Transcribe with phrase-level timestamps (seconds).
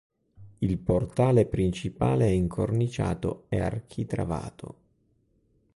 [0.57, 4.75] Il portale principale è incorniciato e architravato.